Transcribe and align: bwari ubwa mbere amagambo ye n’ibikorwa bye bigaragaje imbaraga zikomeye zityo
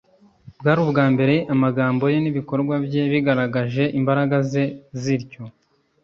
bwari 0.59 0.79
ubwa 0.85 1.05
mbere 1.13 1.35
amagambo 1.53 2.03
ye 2.13 2.17
n’ibikorwa 2.21 2.75
bye 2.85 3.03
bigaragaje 3.11 3.83
imbaraga 3.99 4.35
zikomeye 4.51 4.69
zityo 5.01 5.41